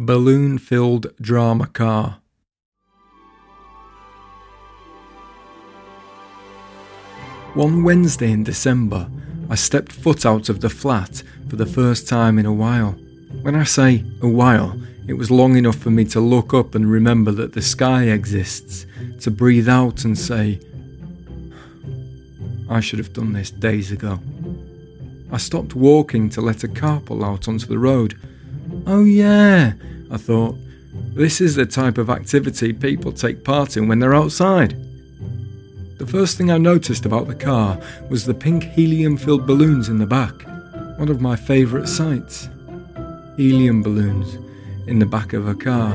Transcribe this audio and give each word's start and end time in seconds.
Balloon 0.00 0.58
filled 0.58 1.12
drama 1.20 1.66
car. 1.66 2.20
One 7.54 7.82
Wednesday 7.82 8.30
in 8.30 8.44
December, 8.44 9.10
I 9.50 9.56
stepped 9.56 9.90
foot 9.90 10.24
out 10.24 10.48
of 10.48 10.60
the 10.60 10.70
flat 10.70 11.24
for 11.48 11.56
the 11.56 11.66
first 11.66 12.06
time 12.06 12.38
in 12.38 12.46
a 12.46 12.52
while. 12.52 12.92
When 13.42 13.56
I 13.56 13.64
say 13.64 14.04
a 14.22 14.28
while, 14.28 14.80
it 15.08 15.14
was 15.14 15.32
long 15.32 15.56
enough 15.56 15.78
for 15.78 15.90
me 15.90 16.04
to 16.04 16.20
look 16.20 16.54
up 16.54 16.76
and 16.76 16.88
remember 16.88 17.32
that 17.32 17.54
the 17.54 17.60
sky 17.60 18.04
exists, 18.04 18.86
to 19.22 19.32
breathe 19.32 19.68
out 19.68 20.04
and 20.04 20.16
say, 20.16 20.60
I 22.70 22.78
should 22.78 23.00
have 23.00 23.12
done 23.12 23.32
this 23.32 23.50
days 23.50 23.90
ago. 23.90 24.20
I 25.32 25.38
stopped 25.38 25.74
walking 25.74 26.30
to 26.30 26.40
let 26.40 26.62
a 26.62 26.68
car 26.68 27.00
pull 27.00 27.24
out 27.24 27.48
onto 27.48 27.66
the 27.66 27.78
road. 27.78 28.16
Oh, 28.90 29.04
yeah, 29.04 29.74
I 30.10 30.16
thought. 30.16 30.56
This 31.14 31.42
is 31.42 31.56
the 31.56 31.66
type 31.66 31.98
of 31.98 32.08
activity 32.08 32.72
people 32.72 33.12
take 33.12 33.44
part 33.44 33.76
in 33.76 33.86
when 33.86 33.98
they're 33.98 34.14
outside. 34.14 34.76
The 35.98 36.06
first 36.06 36.38
thing 36.38 36.50
I 36.50 36.56
noticed 36.56 37.04
about 37.04 37.26
the 37.26 37.34
car 37.34 37.78
was 38.08 38.24
the 38.24 38.32
pink 38.32 38.64
helium 38.64 39.18
filled 39.18 39.46
balloons 39.46 39.90
in 39.90 39.98
the 39.98 40.06
back. 40.06 40.32
One 40.98 41.10
of 41.10 41.20
my 41.20 41.36
favourite 41.36 41.86
sights. 41.86 42.48
Helium 43.36 43.82
balloons 43.82 44.38
in 44.86 45.00
the 45.00 45.06
back 45.06 45.34
of 45.34 45.46
a 45.46 45.54
car. 45.54 45.92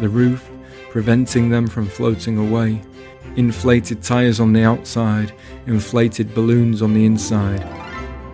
The 0.00 0.08
roof, 0.08 0.50
preventing 0.90 1.50
them 1.50 1.68
from 1.68 1.86
floating 1.86 2.38
away. 2.38 2.82
Inflated 3.36 4.02
tyres 4.02 4.40
on 4.40 4.52
the 4.52 4.64
outside, 4.64 5.32
inflated 5.66 6.34
balloons 6.34 6.82
on 6.82 6.92
the 6.92 7.06
inside. 7.06 7.81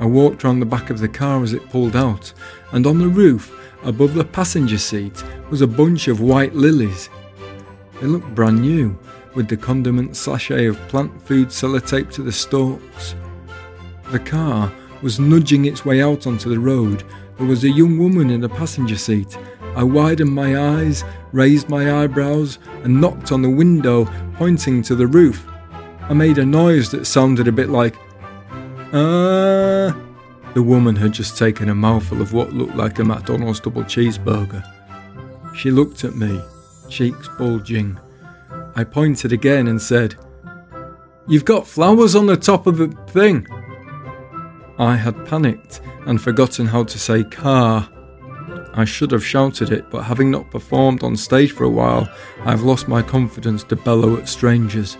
I 0.00 0.06
walked 0.06 0.44
round 0.44 0.62
the 0.62 0.66
back 0.66 0.91
of 0.91 1.00
the 1.00 1.08
car 1.08 1.42
as 1.42 1.52
it 1.52 1.68
pulled 1.70 1.96
out, 1.96 2.32
and 2.72 2.86
on 2.86 2.98
the 2.98 3.08
roof, 3.08 3.54
above 3.82 4.14
the 4.14 4.24
passenger 4.24 4.78
seat, 4.78 5.24
was 5.50 5.60
a 5.60 5.66
bunch 5.66 6.08
of 6.08 6.20
white 6.20 6.54
lilies. 6.54 7.10
They 8.00 8.06
looked 8.06 8.34
brand 8.34 8.60
new, 8.60 8.98
with 9.34 9.48
the 9.48 9.56
condiment 9.56 10.16
sachet 10.16 10.66
of 10.66 10.78
plant 10.88 11.20
food 11.26 11.48
sellotaped 11.48 12.12
to 12.12 12.22
the 12.22 12.32
stalks. 12.32 13.14
The 14.10 14.19
car 14.19 14.72
was 15.02 15.20
nudging 15.20 15.64
its 15.64 15.84
way 15.84 16.02
out 16.02 16.26
onto 16.26 16.48
the 16.48 16.58
road. 16.58 17.04
There 17.36 17.46
was 17.46 17.64
a 17.64 17.70
young 17.70 17.98
woman 17.98 18.30
in 18.30 18.41
the 18.41 18.48
passenger 18.48 18.96
seat. 18.96 19.36
I 19.76 19.84
widened 19.84 20.32
my 20.32 20.58
eyes, 20.76 21.04
raised 21.32 21.69
my 21.69 22.02
eyebrows, 22.02 22.58
and 22.82 23.00
knocked 23.00 23.32
on 23.32 23.42
the 23.42 23.50
window, 23.50 24.06
pointing 24.34 24.82
to 24.82 24.94
the 24.94 25.06
roof. 25.06 25.46
I 26.02 26.14
made 26.14 26.38
a 26.38 26.46
noise 26.46 26.91
that 26.91 27.06
sounded 27.06 27.46
a 27.48 27.52
bit 27.52 27.69
like, 27.69 27.96
ah. 28.92 29.97
The 30.55 30.62
woman 30.62 30.97
had 30.97 31.12
just 31.12 31.39
taken 31.39 31.69
a 31.69 31.75
mouthful 31.75 32.20
of 32.20 32.33
what 32.33 32.53
looked 32.53 32.75
like 32.75 32.98
a 32.98 33.05
McDonald's 33.05 33.61
double 33.61 33.84
cheeseburger. 33.84 34.64
She 35.55 35.70
looked 35.70 36.05
at 36.05 36.17
me, 36.17 36.41
cheeks 36.89 37.28
bulging. 37.39 37.98
I 38.75 38.84
pointed 38.84 39.32
again 39.32 39.69
and 39.69 39.81
said, 39.81 40.16
You've 41.27 41.44
got 41.44 41.66
flowers 41.66 42.16
on 42.16 42.27
the 42.27 42.37
top 42.37 42.66
of 42.66 42.78
the 42.78 42.88
thing. 43.09 43.47
I 44.78 44.97
had 44.97 45.27
panicked 45.27 45.81
and 46.06 46.21
forgotten 46.21 46.66
how 46.66 46.84
to 46.84 46.98
say 46.98 47.25
car. 47.25 47.88
I 48.72 48.84
should 48.84 49.10
have 49.10 49.25
shouted 49.25 49.72
it, 49.72 49.91
but 49.91 50.04
having 50.04 50.31
not 50.31 50.50
performed 50.50 51.03
on 51.03 51.16
stage 51.16 51.53
for 51.53 51.65
a 51.65 51.71
while, 51.71 52.09
I've 52.44 52.62
lost 52.62 52.88
my 52.88 53.03
confidence 53.03 53.65
to 53.65 53.77
bellow 53.77 54.16
at 54.16 54.28
strangers. 54.28 54.97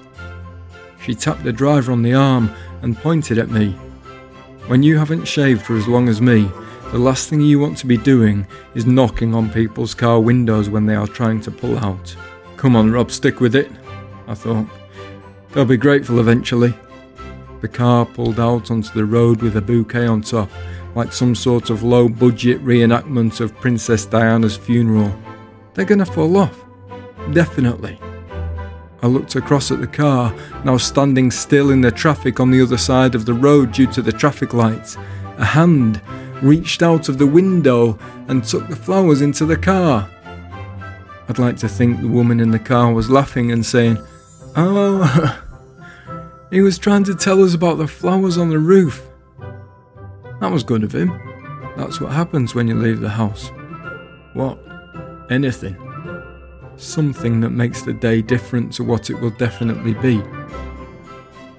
She 1.09 1.15
tapped 1.15 1.43
the 1.43 1.55
driver 1.55 1.91
on 1.91 2.03
the 2.03 2.13
arm 2.13 2.55
and 2.83 2.95
pointed 2.95 3.39
at 3.39 3.49
me. 3.49 3.71
When 4.67 4.83
you 4.83 4.99
haven't 4.99 5.25
shaved 5.25 5.63
for 5.63 5.75
as 5.75 5.89
long 5.89 6.07
as 6.07 6.21
me, 6.21 6.51
the 6.93 6.99
last 6.99 7.31
thing 7.31 7.41
you 7.41 7.59
want 7.59 7.79
to 7.79 7.87
be 7.87 7.97
doing 7.97 8.47
is 8.75 8.85
knocking 8.85 9.35
on 9.35 9.51
people's 9.51 9.95
car 9.95 10.21
windows 10.21 10.69
when 10.69 10.85
they 10.85 10.95
are 10.95 11.07
trying 11.07 11.41
to 11.41 11.51
pull 11.51 11.79
out. 11.79 12.15
Come 12.59 12.77
on, 12.77 12.93
Rob, 12.93 13.11
stick 13.11 13.41
with 13.41 13.57
it, 13.57 13.71
I 14.27 14.35
thought. 14.35 14.67
They'll 15.53 15.65
be 15.65 15.79
grateful 15.79 16.21
eventually. 16.21 16.75
The 17.63 17.69
car 17.69 18.05
pulled 18.05 18.39
out 18.39 18.71
onto 18.71 18.93
the 18.93 19.07
road 19.07 19.41
with 19.41 19.57
a 19.57 19.63
bouquet 19.63 20.07
on 20.07 20.21
top, 20.21 20.51
like 20.95 21.15
some 21.15 21.35
sort 21.35 21.71
of 21.71 21.83
low 21.83 22.11
budget 22.11 22.63
reenactment 22.63 23.41
of 23.41 23.59
Princess 23.63 24.05
Diana's 24.05 24.59
funeral. 24.59 25.19
They're 25.73 25.87
gonna 25.87 26.05
fall 26.05 26.37
off. 26.37 26.63
Definitely. 27.33 27.99
I 29.03 29.07
looked 29.07 29.37
across 29.37 29.71
at 29.71 29.81
the 29.81 29.87
car, 29.87 30.35
now 30.65 30.77
standing 30.77 31.31
still 31.31 31.71
in 31.71 31.81
the 31.81 31.91
traffic 31.91 32.41
on 32.41 32.51
the 32.51 32.61
other 32.61 32.79
side 32.79 33.15
of 33.15 33.27
the 33.27 33.35
road 33.35 33.73
due 33.73 33.87
to 33.93 34.03
the 34.03 34.13
traffic 34.13 34.53
lights. 34.53 34.97
A 35.39 35.45
hand 35.45 36.01
reached 36.43 36.83
out 36.83 37.09
of 37.09 37.19
the 37.19 37.27
window 37.27 37.99
and 38.27 38.43
took 38.43 38.69
the 38.69 38.77
flowers 38.77 39.21
into 39.21 39.47
the 39.47 39.57
car. 39.57 40.11
I'd 41.29 41.39
like 41.39 41.57
to 41.59 41.69
think 41.69 42.01
the 42.01 42.09
woman 42.09 42.41
in 42.41 42.51
the 42.51 42.59
car 42.59 42.93
was 42.93 43.11
laughing 43.11 43.53
and 43.53 43.65
saying, 43.65 43.99
Oh, 44.57 45.45
he 46.51 46.61
was 46.61 46.79
trying 46.79 47.05
to 47.05 47.15
tell 47.15 47.45
us 47.45 47.55
about 47.55 47.79
the 47.79 47.87
flowers 47.87 48.37
on 48.37 48.49
the 48.49 48.59
roof. 48.59 49.07
That 50.41 50.51
was 50.51 50.65
good 50.65 50.83
of 50.83 50.95
him. 50.95 51.11
That's 51.77 52.01
what 52.01 52.13
happens 52.13 52.55
when 52.55 52.67
you 52.67 52.75
leave 52.75 53.01
the 53.01 53.11
house. 53.11 53.51
What? 54.33 54.59
Anything. 55.31 55.88
Something 56.79 57.41
that 57.41 57.51
makes 57.51 57.83
the 57.83 57.93
day 57.93 58.23
different 58.23 58.73
to 58.75 58.85
what 58.85 59.11
it 59.11 59.21
will 59.21 59.31
definitely 59.31 59.95
be. 59.95 60.23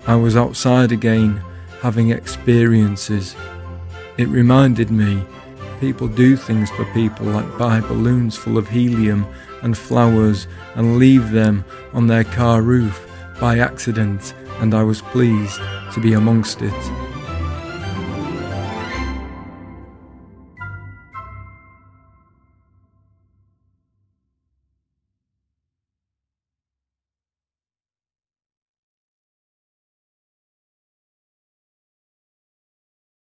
I 0.08 0.16
was 0.16 0.38
outside 0.38 0.94
again, 0.94 1.44
having 1.82 2.12
experiences. 2.12 3.36
It 4.18 4.30
reminded 4.30 4.92
me 4.92 5.22
people 5.82 6.08
do 6.08 6.38
things 6.38 6.70
for 6.72 6.86
people 6.94 7.26
like 7.26 7.58
buy 7.58 7.82
balloons 7.82 8.38
full 8.38 8.58
of 8.58 8.70
helium 8.70 9.26
and 9.62 9.78
flowers 9.78 10.48
and 10.76 10.98
leave 10.98 11.32
them 11.32 11.66
on 11.94 12.08
their 12.08 12.24
car 12.24 12.62
roof 12.62 13.06
by 13.42 13.60
accident, 13.60 14.34
and 14.60 14.74
I 14.74 14.84
was 14.84 15.02
pleased 15.02 15.60
to 15.94 16.00
be 16.02 16.14
amongst 16.14 16.62
it. 16.62 17.09